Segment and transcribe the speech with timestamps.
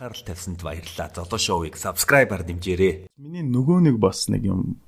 [0.00, 1.12] анхаарал тавьсанд баярлалаа.
[1.12, 3.12] Золоо шоуийг subscribe-аар дэмжээрэй.
[3.20, 4.80] Миний нөгөө нэг бас нэг юм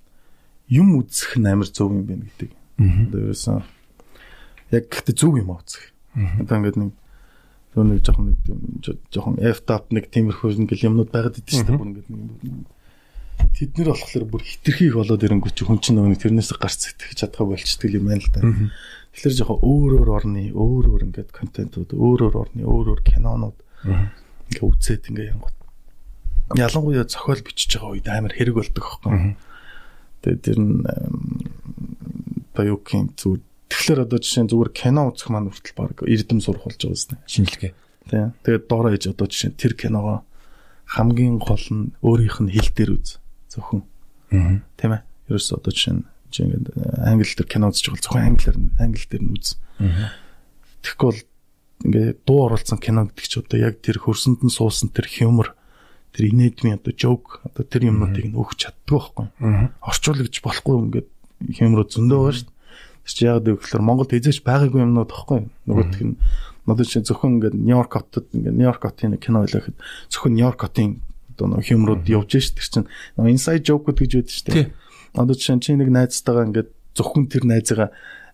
[0.73, 2.51] юм үзэх нь амар зөв юм байна гэдэг.
[3.13, 3.45] Дээрээс
[4.73, 5.93] яг гэхдээ зөв юм үзэх.
[6.17, 6.91] Одоо ингээд нэг
[7.77, 8.41] зөв нэг жоохон нэг
[9.13, 11.77] жоохон F-top нэг тиймэрхүү ингээл юмнууд байгаад идэв шүү дээ.
[11.77, 12.65] Бүр ингээд нэг
[13.53, 17.53] тэд нэр болохоор бүр хитрхийг болоод ирэнгүүт чи хүн чинь нөгөө тэрнээс гарц сэтгэж чадгаа
[17.53, 18.41] болчдөг юм байна л да.
[19.13, 23.57] Тэгэхээр жоохон өөр өөр орны өөр өөр ингээд контентууд өөр өөр орны өөр өөр кинонууд
[24.53, 25.57] ингээ үзээд ингээ янгот.
[26.53, 29.37] Ялангуяа зохиол бичиж байгаа үед амар хэрэг болдог байхгүй.
[30.23, 30.85] Тэгээд тэр нь
[32.53, 33.41] баяукын зүг
[33.73, 37.25] тэгэхээр одоо жишээ нь зүгээр кино үзэх маань хүртэл баг эрдэм сурах болж байгаа юм
[37.25, 37.73] шинжилгээ.
[38.13, 38.37] Тийм.
[38.45, 40.23] Тэгээд доороо ээж одоо жишээ нь тэр киногоо
[40.93, 43.17] хамгийн гол нь өөрийнх нь хэл дээр үз
[43.49, 43.83] зөвхөн.
[44.37, 44.61] Аа.
[44.77, 45.03] Тийм ээ.
[45.33, 46.67] Ерөөс одоо жишээ нь чи ингээд
[47.01, 49.57] англи дээр кино үзэж байгаа зөвхөн англиар англи дээр нь үз.
[49.81, 50.13] Аа.
[50.85, 51.23] Тэгэхгүй бол
[51.83, 55.55] ингээ дуу оруулсан кино гэдэг чи одоо яг тэр хөрсөнд нь суусан тэр хьюмор
[56.15, 59.27] тэр инээдмийн одоо жок одоо тэр юмнуудыг нь өгч чаддгүй байхгүй.
[59.83, 61.09] Орчуулагч болохгүй ингээд
[61.59, 62.61] хьюмор зөндөө байгаа шүү дээ.
[63.03, 65.41] Тэр чи яг гэвэл Монголд эзэж байгаагүй юмнууд байхгүй.
[65.67, 66.17] Нөгөөх нь
[66.67, 69.77] надад чи зөвхөн ингээд Нью-Йорк хотод ингээд Нью-Йорк хотын кино хэлэхэд
[70.13, 71.03] зөвхөн Нью-Йорк хотын
[71.35, 72.63] одоо нэг хьюморууд явж шүү дээ.
[72.63, 74.71] Тэр чинь inside joke гэж байдаг шүү дээ.
[75.19, 77.91] Одоо чи нэг найзтайгаа ингээд зөвхөн тэр найзыгаа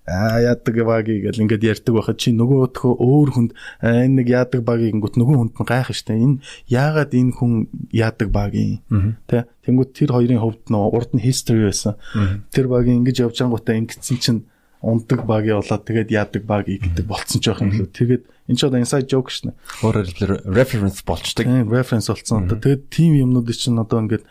[0.09, 3.51] аа яадаг багийг гэл ингээд ярьдаг байхад чи нөгөөдхөө өөр хүнд
[3.85, 6.17] энэ нэг яадаг багийг гингүүт нөгөө хүнд нь гайх штэ.
[6.17, 6.41] Энэ
[6.73, 7.53] яагаад энэ хүн
[7.93, 8.81] яадаг багийн?
[9.29, 12.01] Тэ тэнгүүт тэр хоёрын хувьд нөө урд нь history байсан.
[12.49, 14.41] Тэр багийн ингэж явж ангуудаа ингэсэн чинь
[14.81, 18.63] ундаг багийн болоод тэгээд яадаг багийг гэдэг болцсон ч байх юм лөө тэгээд энэ ч
[18.63, 19.51] одоо inside joke шнэ
[19.83, 21.45] өөрөөр хэлбэл reference болчдаг.
[21.67, 22.47] Reference болцсон.
[22.47, 24.23] Тэгээд team юмнууд чинь одоо ингээд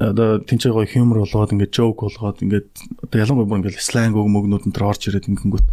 [0.00, 2.68] одоо тэнцээ гоё хьюмор болгоод ингээд жоок болгоод ингээд
[3.04, 5.68] одоо ялангуяа бүр ингээд сленг үг мөгнүүд энэ төр орж ирээд ингэнгүүт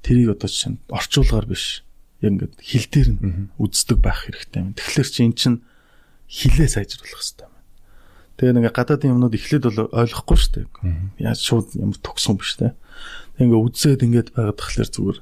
[0.00, 1.84] тэрийг одоо чинь орчуулгаар биш
[2.24, 3.20] яг ингээд хил дээр нь
[3.60, 4.72] үздэг байх хэрэгтэй юм.
[4.72, 5.58] Тэгэхээр чи эн чинь
[6.24, 7.54] хилээ сайжруулах хэрэгтэй юм.
[8.40, 10.66] Тэгээ ингээ гадаадын юмнууд эхлээд бол ойлгохгүй шүү дээ.
[11.20, 12.72] Яаж шууд ямар төгсөн биш те.
[13.36, 15.18] Тэгээ ингээ үзээд ингээд байгаад тахлаар зүгээр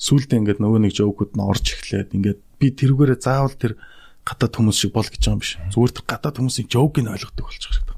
[0.00, 3.72] сүултээ ингээд нөгөө нэг жоокуд нь орж эхлээд ингээд би тэрүүгээрээ заавал тэр
[4.26, 5.54] гадаад хүмүүс шиг бол гэж байгаа юм биш.
[5.70, 7.96] Зүгээр гадаад хүмүүсийн жоуг нь ойлгодог болчих хэрэгтэй.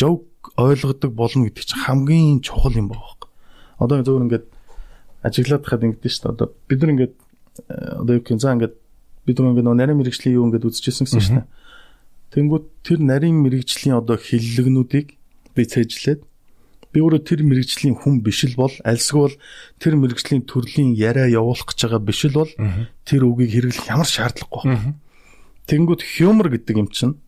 [0.00, 0.24] Жоуг
[0.56, 3.04] ойлгодог болно гэдэг чинь хамгийн чухал юм байна.
[3.76, 4.46] Одоо зөвөр ингээд
[5.20, 6.32] ажиглаад хахад ингэдэж шүү дээ.
[6.32, 7.14] Одоо бид нар ингээд
[7.68, 8.74] э, одоо юу гэх за ингээд
[9.28, 11.48] бид нар ингээд нарийн мэрэгжлийн юу ингээд үзчихсэн гэсэн шүү дээ.
[12.32, 15.08] Тэнгүүд тэр нарийн мэрэгжлийн одоо хиллэгнүүдийг
[15.52, 16.20] би цээжлээд
[16.92, 19.36] би өөрөө тэр мэрэгжлийн хүн биш л бол альсгүй бол
[19.76, 22.52] тэр мэрэгжлийн төрлийн яриа явуулах гэж байгаа биш л бол
[23.04, 24.96] тэр үгийг хэрэглэх ямар шаардлагагүй байна
[25.68, 27.20] Тэнгүүд хьюмор гэдэг юм чинь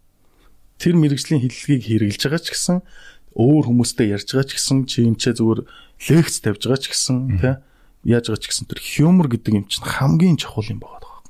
[0.80, 2.76] тэр мэрэгжлийн хиллэгийг хэрэгжилж байгаа ч гэсэн
[3.36, 5.60] өөр хүмүүстэй ярьж байгаа ч гэсэн чи ч зүгээр
[6.08, 7.54] лекц тавьж байгаа ч гэсэн тий
[8.08, 11.20] яаж байгаа ч гэсэн тэр хьюмор гэдэг юм чинь хамгийн чухал юм даа.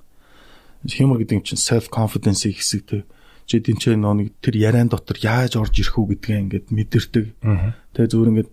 [0.87, 3.03] Хьюмор гэдэг юм чинь self confidence хэсэгтэй
[3.51, 7.27] чи тэнцээ нэг тэр яриан дотор яаж орж ирэх үү гэдгээ ингээд мэдэрдэг.
[7.91, 8.51] Тэгээ зүгээр ингээд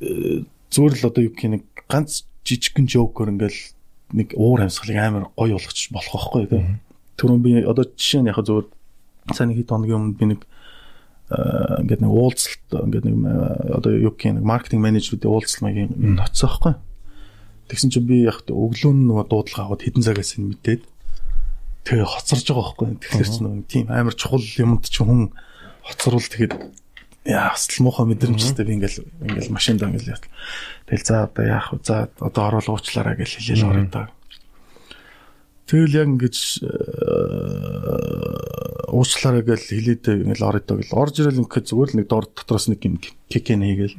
[0.00, 0.40] э,
[0.72, 3.60] зүгээр л одоо юу гэх нэг ганц жижигхэн жоокер ингээл
[4.16, 6.62] нэг уур амьсгалыг амар гоё болгоч болох байхгүй тий
[7.18, 8.38] түрүүн би одоо жишээ нь яг
[9.32, 10.40] сайн нэг хэд хоногийн өмнө би нэг
[11.32, 13.16] ингээд нэг уулзалт ингээд нэг
[13.72, 16.74] одоо юу гэх нэг маркетинг менежерүүдийн уулзалт маягийн тоцсон байхгүй.
[17.72, 20.82] Тэгсэн чинь би яг өглөө нь нөгөө дуудлага аваад хэдэн цагаас нь мэдээд
[21.88, 22.88] тэгээ хоцорж байгаа байхгүй.
[23.00, 25.32] Тэгэхээр ч нэг тийм амар чухал юмд чи хүн
[25.80, 26.52] хоцорвол тэгээд
[27.24, 30.20] яа асал муухай мэдрэмжтэй би ингээл ингээл машинд ингээл яа.
[30.92, 31.80] Тэгэл за одоо яах вэ?
[31.88, 34.12] За одоо орол уучлаарай гэж хэлээл орё даа.
[35.64, 36.68] Тэгэл яг ингэж э,
[38.92, 40.92] уучлаарай гэж хэлээд ингээл орё доо гэл.
[40.92, 43.96] Орж ирэл ингээд зүгээр л нэг дор дотроос нэг юм кекэн хийгээл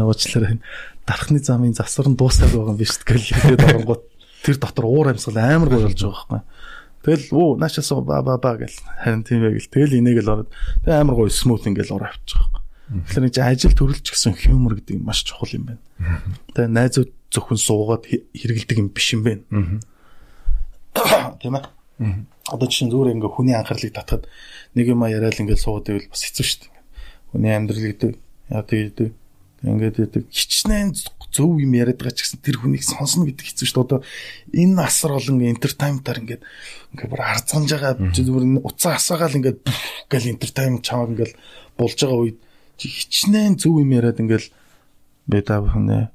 [0.00, 0.64] уучлаарай.
[1.04, 4.02] Дарахны замын засвар нь дуусаад байгаа юм биш тэгэл хэлээд оронгууд
[4.48, 6.40] тэр дотор уур амьсгал амар гоё болж байгаа байхгүй.
[7.04, 8.72] Тэгэл оо наашаас ба ба ба гэл.
[9.04, 9.68] Харин тийм ээ гэл.
[9.76, 10.48] Тэгэл энийг л ороод
[10.88, 12.64] тэг амар гоё смут ингээл ороо авчих байхгүй.
[13.12, 15.84] Тэгэхээр нэг ажил төрөлч гэсэн хьюмор гэдэг нь маш чухал юм байна.
[16.56, 19.44] Тэг найзууд зөвхөн суугаад хэрэгэлдэг юм биш юм байна
[21.40, 21.64] тийм ээ.
[22.50, 24.26] Одоо чинь зүгээр ингээ хүний анхаарлыг татахад
[24.74, 26.72] нэг юм яриад ингээ суугаад байвал бас хэцүү шүү дээ.
[27.32, 28.12] Хүний амьдрал гэдэг
[28.50, 28.98] яа тэгээд
[29.62, 30.90] ингээд гэдэг хичнээн
[31.32, 33.86] зөв юм яриад байгаа ч гэсэн тэр хүнийг сонсно гэдэг хэцүү шүү дээ.
[33.86, 34.00] Одоо
[34.52, 36.42] энэ асар олон entertainment-аар ингээд
[36.92, 39.58] ингээд бүр арзанж байгаа зүгээр уцаа асаагаал ингээд
[40.10, 41.32] гэл entertainment чамаг ингээд
[41.78, 42.38] болж байгаа үед
[42.76, 44.50] хичнээн зөв юм яриад ингээд
[45.30, 46.10] бета бүхнэ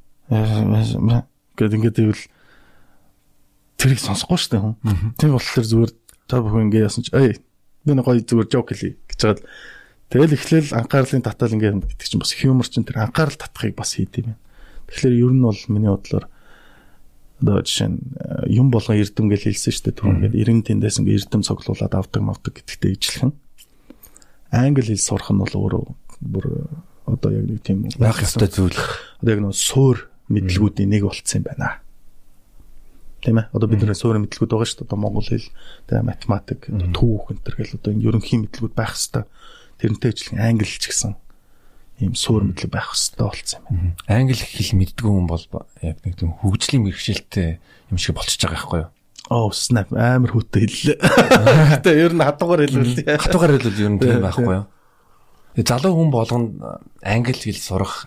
[1.57, 2.23] гэд ингээд ивэл
[3.77, 4.75] тэрийг сонсохгүй дээ хүн.
[5.15, 5.91] Тийм болохоор зүгээр
[6.27, 7.37] та бүхэн ингэ яасан ч эй
[7.85, 9.45] би нэг гоё зүгээр жок хэлье гэж байгаа.
[10.11, 14.35] Тэгэл эхлээл анхаарлын татал ингэ гэдэг чинь бас хьюмор чинь тэр анхаарал татахыг бас хийдэм
[14.35, 14.39] юм.
[14.91, 16.25] Тэгэхээр ер нь бол миний бодлоор
[17.43, 20.31] одоо жишээ нь э, юм болгон эрдэм гэж хэлсэн шүү дээ.
[20.31, 23.31] Ингээд 90 тэндээс ингээд эрдэм цуглуулад авдаг мавдаг гэдэгтэй ижилхэн.
[24.51, 25.83] Англи хэл сурах нь бол өөрөө
[26.23, 26.45] бүр
[27.05, 28.79] одоо яг нэг тийм байх ёстой зүйл.
[29.21, 31.83] Одоо яг нэг суур мэдлгүүдийн нэг болцсон юм байна.
[33.21, 33.49] Тийм ээ.
[33.51, 34.87] Одоо бидний суурь мэдлгүүд байгаа шүү дээ.
[34.87, 35.49] Одоо монгол хэл,
[35.89, 39.25] тэгээ математик, түүх энэ төр гэл одоо энэ ерөнхий мэдлгүүд байх хэвээр
[39.81, 41.13] тэрнтэй ижилхэн англи ч гэсэн
[41.97, 44.21] ийм суур мэдлэг байх хэвээр болцсон юм байна.
[44.21, 45.45] Англи хэл мэддгүй хүн бол
[45.81, 47.57] яг нэг тийм хөгжлийн мэрэгчлэлтэй
[47.89, 48.89] юм шиг болчихж байгаа байхгүй юу?
[49.33, 50.97] Оо snap амар хүүтэй хэллээ.
[51.81, 53.01] Гэтэ ер нь хатуугаар хэлвэл.
[53.17, 54.65] Хатуугаар хэлвэл ер нь тийм байхгүй юу?
[55.57, 56.49] Залуу хүн болгонд
[57.01, 58.05] англи хэл сурах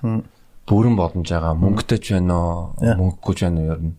[0.71, 1.59] бүрэн боломж байгаа.
[1.59, 3.95] Мөнгөтэй ч байна уу, мөнгөгүй ч байна уу ер нь.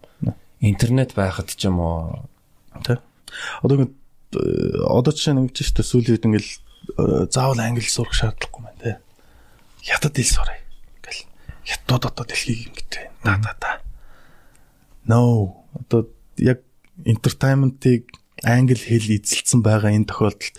[0.62, 2.30] Интернет байхад ч юм уу.
[2.86, 3.02] Тэ.
[3.66, 3.98] Одоо ингэ
[4.86, 6.52] одоо жишээ нь ингэж шүү дээ сүүлийн ингээл
[7.34, 8.96] заавал англи сурах шаардлагагүй маань тий.
[9.82, 10.62] Хятад хэл сурах.
[11.02, 11.26] Ингээл
[11.66, 13.04] хятад одоо дэлхийг ингэдэг.
[13.26, 13.72] Да да да.
[15.10, 15.66] No.
[15.74, 16.62] Одоо яг
[17.06, 18.06] entertainment-ыг
[18.46, 20.54] англи хэл эзэлсэн байгаа энэ тохиолдолд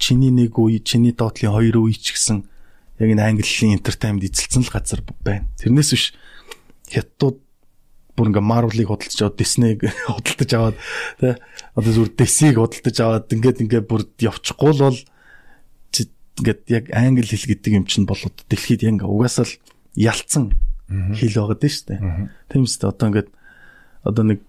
[0.00, 2.48] чиний нэг үе, чиний доотлын хоёр үе ч гэсэн
[2.98, 5.48] яг энэ английн entertainment эзэлсэн л газар байна.
[5.60, 6.04] Тэрнээс биш
[6.88, 7.43] хятад
[8.14, 9.80] бүр ингээ Marvel-ыг худалдаж аваад Disney-г
[10.14, 10.76] худалдаж аваад
[11.18, 11.34] тий
[11.74, 15.00] одоо зүгээр DC-г худалдаж аваад ингээд ингээд бүр явчихгүй л бол
[16.38, 19.54] ингээд яг англи хэл гэдэг юм чинь болоод дэлхийд яг угаасаа л
[19.94, 20.54] ялцсан
[20.90, 22.00] хэл байгаад дээ шүү дээ.
[22.50, 23.30] Тийм үстэй одоо ингээд
[24.02, 24.40] одоо нэг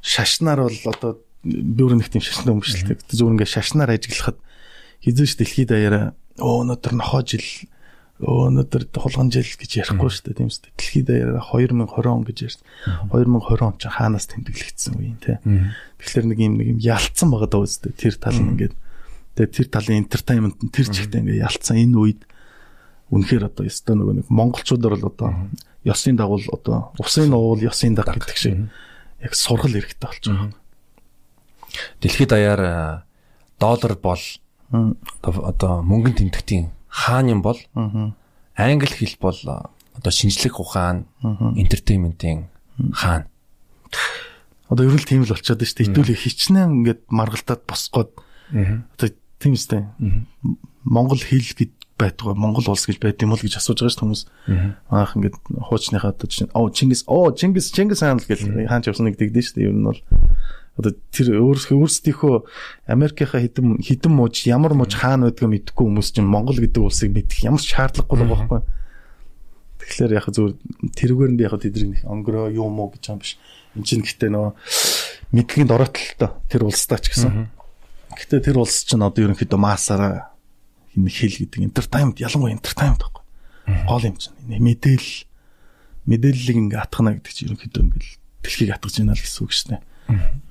[0.00, 1.12] шашнаар бол одоо
[1.44, 2.96] өөр нэг тийм шашны өмшлтэй.
[3.04, 4.40] Зүгээр ингээд шашнаар ажиглахад
[5.04, 7.44] хизээш дэлхийд даяараа оо өнөөдөр нохоо жил
[8.20, 10.72] өнөөдөр хулган жил гэж ярихгүй шүү дээ тийм үстэй.
[10.76, 12.64] Дэлхийд даяараа 2020 он гэж ярьсан.
[13.08, 15.40] 2020 он ч хаанаас тэмдэглэгдсэн үе юм те.
[15.40, 17.96] Тэгэхээр нэг юм нэг юм ялцсан байгаа даа үстэй.
[17.96, 18.74] Тэр тал нь ингээд
[19.40, 22.20] тэгээ тэр талын entertainment нь тэр чигтээ ингээд ялцсан энэ үед
[23.08, 25.30] үнэхээр одоо ёстой нөгөө нэг монголчуудаар бол одоо
[25.82, 28.68] ёсын дагуул одоо усын уул ёсын даг гэдэг шиг
[29.24, 30.52] яг сургал хэрэгтэй болж байгаа.
[32.04, 32.62] Дэлхийд даяар
[33.56, 34.22] доллар бол
[35.22, 37.58] одоо мөнгөнд тэмдэгтийн хаан юм бол
[38.58, 39.38] англи хэл бол
[39.94, 42.50] одоо шинжлэх ухаан entertainment-ийн
[42.92, 43.30] хаан.
[44.68, 45.86] Одоо ер нь тийм л болчиход шүү дээ.
[45.90, 48.10] Хэдүүлээ хичнээн ингээд маргалтаад босгоод
[48.50, 49.08] одоо
[49.38, 49.86] тийм үстэй.
[50.84, 54.22] Монгол хэл гэд байдгаа Монгол улс гэж байд юм уу гэж асууж байгаа шүү хүмүүс.
[54.88, 55.36] Аах ингээд
[55.68, 59.20] хуучныхаа одоо чинь оо Чингис оо Чингис Чингис хаан л гэж хаан ч явсан нэг
[59.20, 59.68] дэгдэн шүү дээ.
[59.68, 60.00] Ер нь бол
[60.78, 62.46] одоо тэр өөрсдийнхөө
[62.86, 67.44] Америкийнхаа хідэн хідэн мууж ямар мууж хаана байдгаа мэдгүй хүмүүс чинь Монгол гэдэг улсыг мэдэх
[67.44, 68.60] ямар ч шаардлагагүй байгаа байхгүй.
[69.82, 70.56] Тэгэхээр яг зөв
[70.94, 73.36] тэрүүгээр нь би яг тэднийг онгороо юу муу гэж юм биш.
[73.76, 74.52] Энд чинь гэхдээ нөгөө
[75.34, 77.50] мэдлэгийн дороотлолтой тэр улстай ч гэсэн.
[78.14, 80.32] Гэхдээ тэр улс чинь одоо ерөнхийдөө маасаараа
[80.96, 83.24] энэ хэл гэдэг entertainment ялангуяа entertainment байхгүй.
[83.84, 85.12] Гол юм чинь мэдээлэл
[86.08, 89.76] мэдээллийг ингээ атгана гэдэг чинь ерөнхийдөө ингээл дэлхийг атгаж байна л гэсэн үг шнэ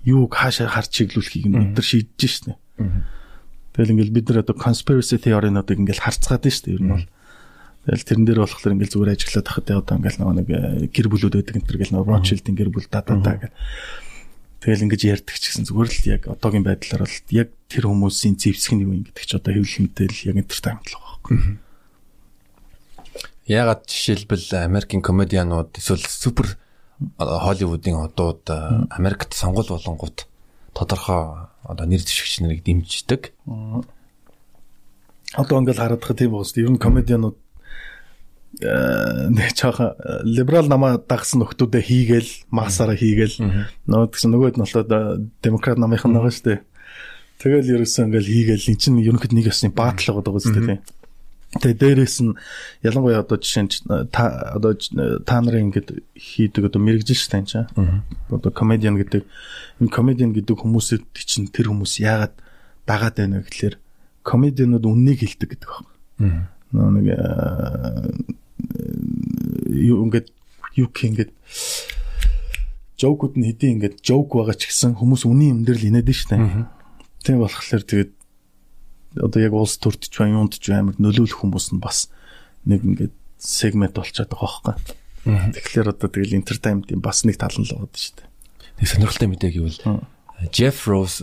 [0.06, 2.54] юуг хаашаа харж чиглүүлэхийг нь бид нар шийдэж шнэ.
[3.74, 6.76] Тэгэл ингээл бид нар одоо conspiracy theory-нуудыг ингээл харцгаад дээ.
[6.76, 7.06] Ер нь бол
[7.88, 11.56] тэгэл тэрэн дээр болохоор ингээл зүгээр ажиглаад тахад одоо ингээл нэг э, гэр бүлүүд байдаг
[11.56, 13.56] энэ төр гэл нөгөө Rothschild-ийн гэр бүл да да да гэл.
[14.60, 18.76] Тэгэл ингэж ярьдаг ч гэсэн зүгээр л яг одоогийн байдлаар бол яг тэр хүмүүсийн зэвсэг
[18.76, 21.38] нь юу юм гэдэг чи одоо хэвлэл мэдээлэл яг entertainment л байгаа байхгүй.
[23.48, 26.60] Ягаад жишээлбэл Америкийн комедианууд эсвэл супер
[27.18, 28.44] Холливуудын одууд
[28.92, 30.28] Америкт сонгол болонгууд
[30.74, 33.31] тодорхой одоо нэр дэвшигч нарыг дэмждэг.
[35.35, 36.57] Одоо ингээл хараад байгаа тийм уус.
[36.59, 37.38] Ер нь комедианууд
[38.59, 39.94] нэг жоохон
[40.26, 43.38] либерал намаа дагсан нөхдүүдээ хийгээл маасаараа хийгээл
[43.85, 44.90] нөгөө гэсэн нөгөөд нь болоод
[45.40, 46.59] демократ намынхан байгаа шүү дээ.
[47.40, 50.81] Тэгэл ерөөсөө ингээл хийгээл эн чинь ерөнхийд нэг ясны баатлага байгаа үстэй тийм.
[51.50, 52.38] Тэгээ дээрээс нь
[52.86, 53.74] ялангуяа одоо жишээ нь
[54.14, 54.78] та одоо
[55.26, 58.06] та нарын ингээд хийдэг одоо мэрэгжил шүү дээ энэ.
[58.30, 59.26] Одоо комедиан гэдэг
[59.82, 62.38] энэ комедиан гэдэг хүмүүсэд чинь тэр хүмүүс яагаад
[62.86, 63.76] дагаад байна вэ гэхэлэр
[64.22, 65.70] комедианууд үннийг хэлдэг гэдэг
[66.22, 66.54] байна.
[66.70, 67.08] Нэг
[69.74, 70.30] юу ингээд
[70.78, 71.32] юу гэх ингээд
[72.94, 76.30] жокууд нь хэдий ингээд жок байгаа ч гэсэн хүмүүс үнийн юм дээр л инээд шүү
[76.30, 76.68] дээ.
[77.26, 78.12] Тийм болохоор тэгээд
[79.18, 82.11] одоо яг улс төрдөж байна, юунд ч амар нөлөөлөх хүмүүс нь бас
[82.69, 84.75] нэг ингээд сегмент болчиход байгаа байхгүй.
[85.56, 88.30] Тэгэхээр одоо тэгэл entertainment юм бас нэг тал нь л байгаа шүү дээ.
[88.80, 89.80] Нэг сонирхолтой мэдээ гэвэл
[90.54, 91.19] Jeff Rose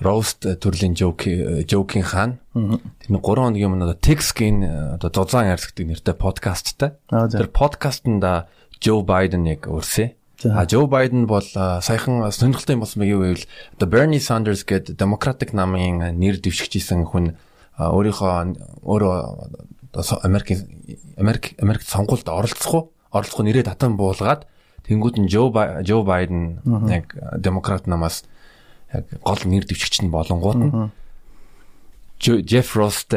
[0.00, 1.28] roast төрлийн joke
[1.68, 2.32] joke-ийн хаан.
[2.54, 4.64] Тэр нэг 3 хоногийн өмнө одоо Texkin
[4.96, 6.96] одоо зузаан гэдэг нэртэй подкасттай.
[7.08, 8.08] Тэр подкастт
[8.80, 10.16] Joe Biden-ыг урьсээ.
[10.44, 13.44] А Жо Байден бол саяхан сонирхолтой юм болсон маяг гэвэл
[13.76, 17.36] the Bernie Sanders гэдэг Democratic намын нэр дэвшигчсэн хүн
[17.76, 19.16] өөрийнхөө өөрөө
[20.24, 20.64] Америкийн
[21.20, 22.84] Америк Америкт сонгуульд оролцох уу?
[23.12, 24.48] Оролцох нэрээ татан буулгаад
[24.88, 25.52] Тэнгүүд нь Жо
[25.84, 28.24] Жо Байден яг демократ намаас
[28.94, 30.72] яг гол нэр дэвшигч нь болонгууд нь
[32.20, 33.12] Jeff Rost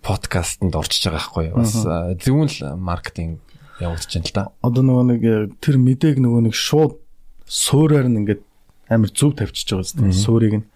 [0.00, 1.46] подкастэнд орчиж байгаа байхгүй?
[1.52, 1.76] Бас
[2.24, 3.43] зөвүүн л маркетинг
[3.80, 4.44] явагдаж байна л да.
[4.62, 6.98] Одоо нөгөө нэг э, тэр мэдээг нөгөө нэг шууд
[7.48, 8.42] суураар нь ингээд
[8.88, 10.12] амар зөв тавьчихж байгаа зү.
[10.14, 10.66] Суурийг нь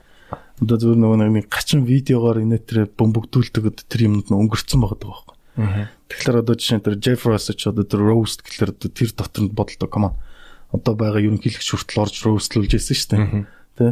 [0.59, 5.37] одоо зөвөр нөгөө нэг гачин видеогоор инээтрээ бөмбөгдүүлдэг тэр юмнууд нь өнгөрцөн байгаа байхгүй.
[6.11, 9.43] Тэгэхээр одоо жишээ нь тэр Jeff Ross ч одоо тэр roast гэхэлэр одоо тэр дотор
[9.47, 10.15] нь бодолтой come on.
[10.75, 13.47] Одоо байгаа ерөнхийлөгч хүртэл орж roastlуулж байсан шүү дээ.
[13.79, 13.87] Тэ?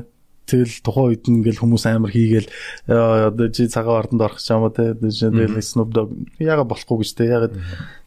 [0.47, 2.49] Тэгэл тухайн үед ингээл хүмүүс амар хийгээл
[2.87, 7.11] одоо чи цагаан ордонд орох ч юм уу те тэгэл Snoop Dogg яга болохгүй гэж
[7.19, 7.55] те ягаад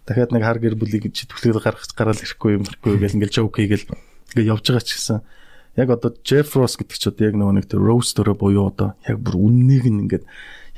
[0.08, 3.60] дахиад нэг хар гэр бүлийг чи түлхэл гаргах гараал ирэхгүй юм гэхгүй гэл ингээл joke
[3.60, 3.92] хийгээл
[4.32, 5.20] ингээл явж байгаа ч гэсэн
[5.76, 9.20] яг одоо Jeff Ross гэдэг чи одоо яг нөгөө нэг тэр roaster буюу одоо яг
[9.20, 10.24] бүр үннийг нь ингээд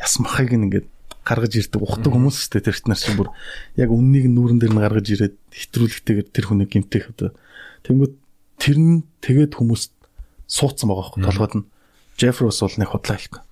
[0.02, 0.88] ясмахыг нь ингээд
[1.22, 3.30] гаргаж ирдэг ухдаг хүмүүс шүү дээ тэрт нар чинь бүр
[3.78, 7.30] яг үннийг нүүрэн дээр нь гаргаж ирээд хэтрүүлэгтэйгээр тэр хүнийг гимтэх одоо.
[7.86, 8.14] Тэнгүүд
[8.58, 9.94] тэр нь тэгээд хүмүүст
[10.52, 11.66] суудсан байгаа байхгүй толгойд нь
[12.20, 13.44] Jeffros бол нэг худлаа хэлэхгүй.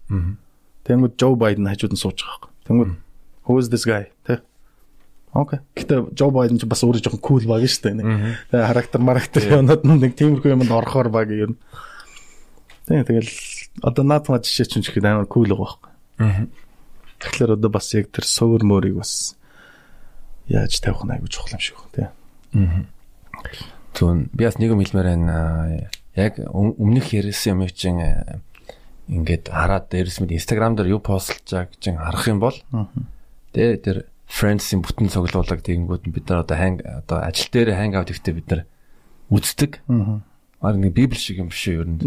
[0.83, 2.51] Тэнгүүд Joe Biden хажууд нь сууж байгаа байхгүй.
[2.67, 2.91] Тэнгүүд
[3.47, 4.43] who is this guy тэ
[5.33, 5.59] Окей.
[5.77, 8.01] Гэтэ Joe Biden ч бас өөрөө жоохон кул баг шүү дээ.
[8.49, 11.53] Тэгээ характер марактер юмнууд нэг тиймэрхүү юмд орохоор баг юм.
[12.89, 13.33] Тэгээ тэгэл
[13.85, 15.77] одоо наадмаа жишээ чинь ч ихэд амар кул байгаа
[16.17, 16.49] байхгүй.
[17.21, 19.37] Тэгэхээр одоо бас яг тэр суур мөрийг бас
[20.49, 22.07] яаж тавих нь аягүй чухал юм шиг байна тий.
[23.93, 25.37] Түн би бас нэг юм хэлмээр байна
[26.19, 28.39] яг өмнөх ярьсан юм чинь э,
[29.07, 32.57] ингээд хараад дээрс мэд Instagram дээр юу постлж байгаа гэж харах юм бол
[33.55, 33.97] тэгээ тэр
[34.29, 38.47] friends-ийн бүтэн цуглуулга тэгэнгүүт бид нар одоо ханг одоо ажил дээр ханг аут ихтэй бид
[38.53, 38.61] нар
[39.33, 39.81] үздэг.
[39.89, 42.05] Аа нэг библ шиг юм биш үү ер нь.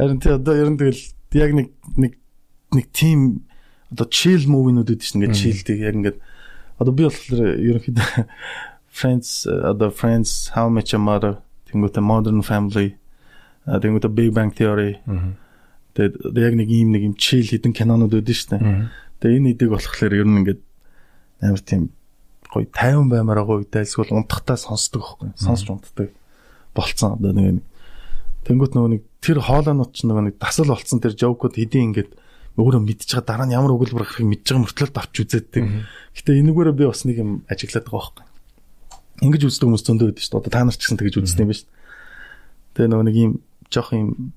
[0.00, 1.04] Харин тий одоо ер нь тэгэл
[1.36, 1.68] яг нэг
[2.00, 2.12] нэг
[2.72, 3.44] нэг team
[3.92, 5.76] одоо chill movie-нууд гэдэг чинь ингээд chillдэг.
[5.84, 6.18] Яг ингээд
[6.80, 8.08] одоо би болохоор ерөнхийдөө
[8.96, 12.96] Friends одоо Friends How Much Your Mother Тэнгүүтээ Modern Family
[13.78, 14.98] тэнгүүтээ Big Bang Theory
[15.94, 18.58] тэгээд яг нэг ийм нэг юм chill хідэн кинонууд үүдэн штэ.
[19.22, 20.60] Тэгээд энэ идэг болохоор ер нь ингээд
[21.42, 21.94] амар тийм
[22.50, 25.34] гоё 50 баймаар гоё эсвэл унтахтаа сонсдог байхгүй.
[25.38, 26.10] Сонсч унтдаг
[26.74, 27.62] болцсон одоо нэг
[28.46, 32.10] тэнгүүт нөгөө нэг тэр хоолойнууд ч нөгөө нэг дасал болцсон тэр жокууд хэдийн ингээд
[32.58, 35.64] өөрөө байгаа дараа нь ямар өгүүлбэр гарахыг мэдж байгаа мөртлөө давч үзээддэг.
[36.18, 38.26] Гэтэ энэгээрээ би бас нэг юм ажиглаад байгаа байхгүй.
[39.20, 40.40] Ингэж үздэг хүмүүс зөндөө байдаг шүү дээ.
[40.40, 41.78] Одоо та нар ч гэсэн тэгэж үздэг юм байна шүү дээ.
[42.74, 43.32] Тэгээ нөгөө нэг юм
[43.70, 44.32] жоох юм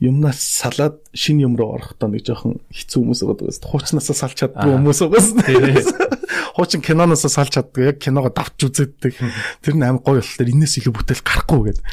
[0.00, 3.70] юмнаас салаад шин юм руу орохдоо нэг жоохон хэцүү хүмүүс байгаа даа.
[3.70, 6.14] Хуучнаасаа салж чаддгүй хүмүүс байгаа.
[6.54, 7.94] Хуучин киноноос салж чаддгүй.
[7.94, 9.14] Яг киногоо давч үзээддэг.
[9.62, 11.84] Тэр нь амар гоё болохоор энэс илүү бүтээл гарахгүй гэдэг.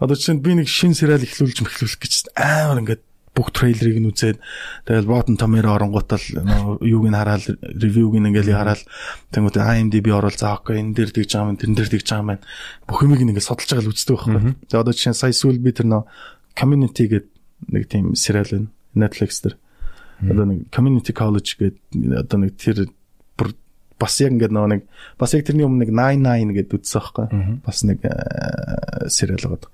[0.00, 3.02] Одоо жишээ нь би нэг шин сериал эхлүүлж мэхлүүлэх гэж амар ингээд
[3.32, 4.38] бүх трейлерыг нь үзээд
[4.84, 6.20] тэгэл Rotten Tomato оронгуутал
[6.84, 8.84] юуг нь хараад ревюг нь ингээл хараад
[9.32, 12.40] тэнгуут IMDb орол за окей энэ дээр тэгж байгаа юм тэрэн дээр тэгж байгаа юм
[12.84, 14.52] бүх юмыг ингээд судалж байгаа л үздэг байхгүй.
[14.68, 16.02] Тэгээ одоо жишээ сая сүүл би тэр нөө
[16.52, 17.32] community гэдэг
[17.72, 18.68] нэг тийм сериал байна.
[18.92, 19.56] Netflix дээр.
[20.28, 22.92] Одоо нэг community college гэдэг одоо нэг тэр
[24.02, 24.82] бас яг ингээд нөгөө нэг
[25.22, 27.26] бас яг тэрний өмнө нэг 99 гэдэг үтсэн байхгүй.
[27.62, 29.70] Бас нэг э, сериал байгаа.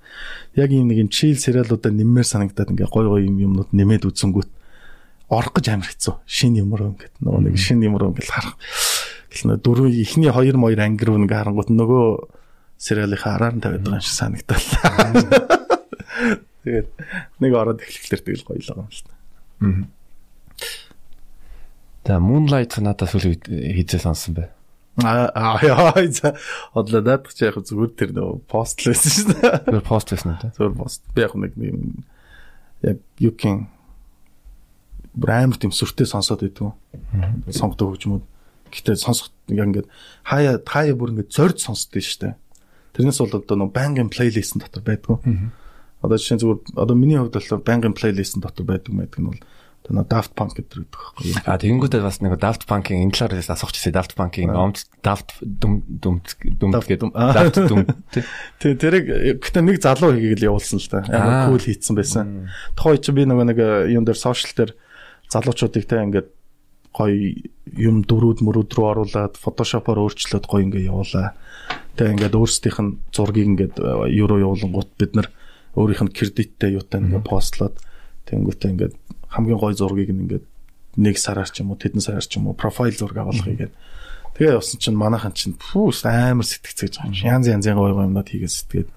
[0.53, 4.49] Яг ийм нэг юм chill сериалуудаа нэмээр санагдаад ингээд гой гой юм юмнууд нэмээд үзэнгүүт
[5.33, 6.15] орох гэж амар хэцүү.
[6.29, 8.53] Шин юм руу ингээд нөгөө нэг шин юм руу ингээд харах.
[9.29, 12.05] Нөө дөрөв ихний 2 моёр анги руу ингээд харангуут нөгөө
[12.81, 14.65] сериалынхаа араар нь тавиад байгаа юм шиг санагдал.
[16.65, 16.89] Тэгээд
[17.39, 19.13] нэг ороод эхлэхлээр тэгэл гоё л байгаа юм л та.
[19.65, 19.83] Аа.
[22.05, 24.47] За Moonlight надаас үл хийжээ сонсон бай.
[25.03, 26.35] Аа яа за
[26.73, 29.53] одлоо даадах чи яг зүгээр тэр нөө пост л байсан шүү дээ.
[29.67, 30.51] Зүгээр пост байсан үү?
[30.57, 31.01] Зүгээр пост.
[31.13, 32.03] Би яг нэг юм
[32.81, 33.69] яг юкин
[35.13, 36.71] брэм тийм сүртэй сонсоод байдгүй.
[37.53, 38.23] Сонгодог хөгжмүүд.
[38.73, 39.87] Гэтэ сонсох ингээд
[40.25, 42.33] хаяа хаяа бүр ингээд зорж сонсдөө шүү дээ.
[42.95, 45.17] Тэрнээс бол одоо нөө бангийн плейлист дотор байдгүй.
[46.01, 49.41] Одоо жишээ зүгээр одоо миний хувьд бол бангийн плейлист дотор байдаг нь бол
[49.89, 51.41] Тэр Daft Punk гэдэг байхгүй юу?
[51.49, 55.81] А тэгэнгүүтээ бас нэг Daft Punk-ийн энэ талаар асуух гэсэн Daft Punk-ийн омт Daft дүм
[55.89, 57.89] дүм дүм гэдэг Daft дүм
[58.61, 61.01] тий тэрийг гэхдээ нэг залуу хийгээл явуулсан л та.
[61.09, 62.53] Амар кул хийцэн байсан.
[62.77, 64.71] Тухай чи би нөгөө нэг э, юун дээр сошиал дээр
[65.33, 66.29] залуучуудыг те ингээд
[66.93, 67.33] гоё
[67.77, 71.37] юм дөрүүд мөрүүд рүү оруулаад фотошопоор өөрчлөөд гоё ингээ явуулаа.
[71.97, 73.75] Тэгээ ингээд өөрсдийнх нь зургийг ингээд
[74.13, 75.29] евро явуулангууд бид нар
[75.77, 77.77] өөрийнх нь кредиттэй юутай ингээ постлоод
[78.25, 78.95] тэнгүүтээ ингээд
[79.29, 80.45] хамгийн гой зургийг ингээд
[80.97, 83.73] нэг сараар ч юм уу тэдэн сараар ч юм уу профайл зураг авахыг гээд
[84.35, 87.29] тэгээ явсан чинь манайхан чинь пүүс амар сэтгцээж байгаа юм.
[87.29, 88.89] Янз янзын гой гой юмнууд хийгээд сэтгээд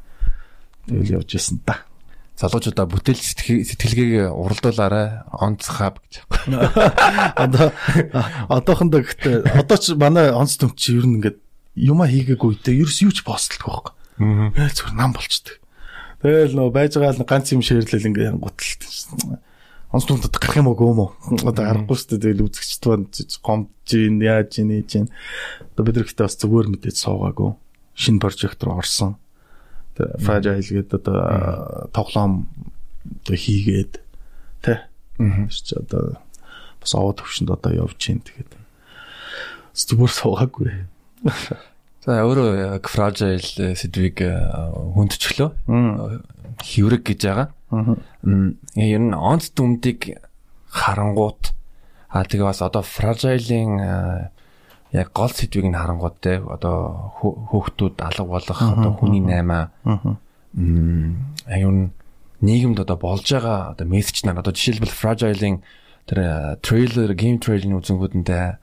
[0.88, 1.84] тэгэл явж исэн та.
[2.38, 6.24] Залуучуудаа бүтээл сэтгэлгээг уралдуулаарай онц хаб гэж.
[7.44, 7.70] Одоо
[8.48, 11.38] одоохондоо гэхдээ одоо ч манай онц төмч ер нь ингээд
[11.76, 14.56] юма хийгээгүй үедээ ерөөс юу ч постлох байхгүй.
[14.56, 15.60] Гээл зүгээр нам болчдөг.
[16.24, 18.80] Тэгэл нөө байж байгаа л ганц юм ширлэл ингээ гуталт.
[19.92, 21.10] Онц тунд гарах юм уу гөөм үү?
[21.44, 22.32] Одоо гарахгүй шүү дээ.
[22.32, 23.12] Тэгэл үзэгчд банд
[23.44, 25.08] гомдж ийн яаж ийн ийж ийн.
[25.76, 27.52] Одоо бид нэгтэй бас зүгээр мэдээд суугаагүй.
[27.92, 29.20] Шинэ прожект руу орсон.
[30.00, 32.48] Тэгээ fragile гэдэг одоо тоглоом
[33.04, 34.00] одоо хийгээд
[34.64, 34.80] тэ.
[35.20, 35.44] Аа.
[35.52, 36.16] Чи одоо
[36.80, 38.48] бас овоо төвшөнд одоо явж чинь тэгээд
[39.76, 40.72] зүгээр суугаагүй.
[42.02, 45.52] За өөрөө яг fragile сэдвийг хүндчлөө.
[46.60, 47.48] Хэврэг гэж байгаа.
[48.76, 50.20] Ер нь онц дүмдийг
[50.68, 51.56] харангуут
[52.12, 53.80] аа тэгээ бас одоо fragile-ийн
[54.92, 59.72] яг гол сэдвийг нь харангуут те одоо хөөхтүүд алга болох одоо хүний наймаа.
[60.52, 61.96] Аюун
[62.44, 65.64] нийгэмд одоо болж байгаа одоо мессеж нар одоо жишээлбэл fragile-ийн
[66.04, 68.60] тэр трейлер гейм трейлерийн үзэнгүүдэнтэй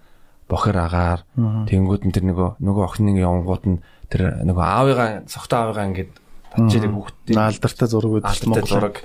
[0.49, 1.21] бохор агаар
[1.69, 6.11] тэнгууд нь тэр нөгөө нөгөө охины явангууд нь тэр нөгөө аавыгаа цогтой аавыгаа ингээд
[6.55, 8.95] татчихдаг хүүхдийн алдартай зураг байдаг Монгол зураг.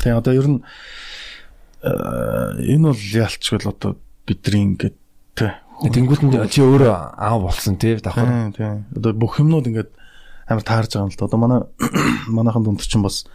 [0.00, 0.60] Тэгээ одоо ер нь
[1.84, 3.96] энэ бол ялчгүй одоо
[4.26, 4.96] бидний ингээд
[5.36, 8.52] тэ тэнгууд нь чи өөрөө аав болсон тий давхар.
[8.56, 8.84] Тий.
[8.96, 9.90] Одоо бүх юмнууд ингээд
[10.48, 11.26] амар таарж байгаа юм л да.
[11.28, 11.60] Одоо манай
[12.36, 13.26] манайхан дунд чинь бас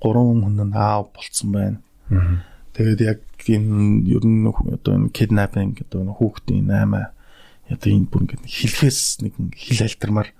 [0.00, 1.78] гурван хүн нь аав болцсон байна.
[2.74, 8.46] Тэгээд яг энэ ер нь одоо энэ kidnapping одоо хүүхдийн 8 одоо энэ бүр ингээд
[8.46, 10.30] хэлхээс нэг хил альтермаар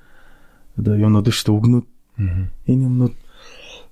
[0.78, 1.86] одоо юмнууд шүү дээ үгнүүд.
[2.70, 3.14] Энэ юмнууд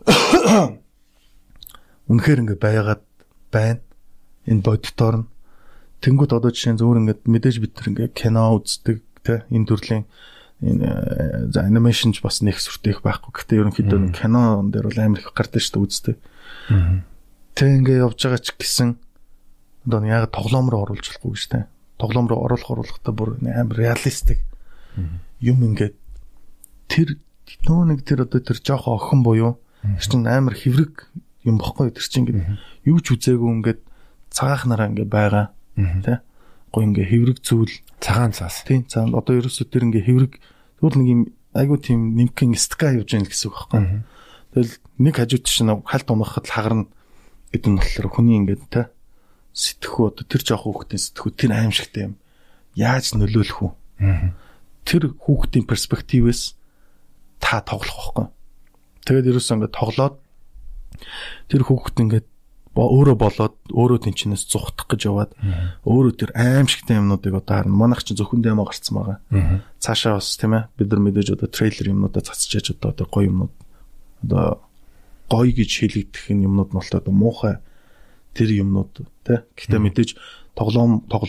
[2.11, 3.03] үнэхээр ингээд байгаад
[3.51, 3.83] байна.
[4.47, 5.27] Энэ боддоор нь
[6.01, 10.05] тэнгууд одоо жишээ нь зөвөр ингээд мэдээж бид нар ингээд кино үздэг те энэ төрлийн
[10.63, 13.35] энэ за анимашнч бас нэг сүртэйх байхгүй.
[13.35, 16.17] Гэхдээ ерөнхийдөө кино дээр бол амар их гардаг шүү дээ үздэг.
[17.59, 18.95] Тэг ингээ явж байгаа ч гэсэн
[19.91, 21.67] одоо яг тоглоом руу оруулж болохгүй гэж тэ.
[21.99, 24.41] Тоглоом руу оруулах оруулахтаа бүр амар реалистик
[25.41, 25.97] юм ингээд
[26.87, 27.09] тэр
[27.67, 29.53] нөө нэг тэр одоо тэр жоохон охин буюу
[29.83, 30.95] тэр чинь амар хэврэг
[31.47, 31.95] юм бохгүй.
[31.95, 32.41] Тэр чинь ингээд
[32.87, 33.81] юу ч үзээгүй ингээд
[34.35, 35.47] цагаах нараа ингээд байгаа.
[35.79, 36.23] Тэ?
[36.75, 37.71] Гоо ингээ хэврэг зүйл.
[38.03, 38.67] Цагаан цаас.
[38.67, 39.15] Тийм цаан.
[39.15, 40.33] Одоо ерөөсөө тэр ингээ хэврэг
[40.83, 41.23] тэгвэл нэг юм
[41.55, 43.83] айгуу тийм нимкэн ска явж байгаа гэсэн үг байхгүй.
[44.53, 46.91] Тэгэл нэг хажууд чинь халт унахад хагарна
[47.55, 48.83] гэдэг нь болохоор хүний ингээд те
[49.57, 52.15] сэтгхүү одоо тэр жоох хүүхдийн сэтгхүү тэр аимшигтай юм.
[52.77, 53.73] Яаж нөлөөлөх үү?
[54.85, 56.56] Тэр хүүхдийн перспективээс
[57.41, 58.27] та тоглох байхгүй.
[59.07, 60.17] Тэгээд ерөөсөө ингээд тоглоод
[61.51, 62.27] тэр хүүхд ингээд
[62.77, 65.33] өөрөө болоод өөрөө тэнчнээс зүхтах гэж яваад
[65.89, 67.73] өөрөө тэр аимшигтай юмнуудыг одоо харна.
[67.73, 69.19] Манайх чинь зөвхөн дэмо гарцсан байгаа.
[69.81, 73.55] Цаашаа бас тийм ээ бид нар мэдээж одоо трейлер юмнуудаа цацчихж одоо одоо гоё юмнууд
[74.29, 74.61] одоо
[75.33, 77.57] гоё гэж хэлэгдэх юмнууд нь бол одоо муухай
[78.37, 79.41] тэр юмнууд тий.
[79.57, 80.11] Гэхдээ мэдээж
[80.53, 81.25] тоглоом тоглож